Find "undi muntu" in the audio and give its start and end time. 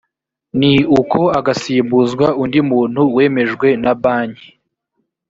2.41-3.01